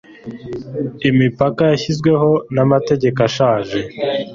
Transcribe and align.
imipaka 1.09 1.61
yashyizweho 1.71 2.29
n 2.55 2.57
amategeko 2.65 3.19
ashaje 3.27 3.79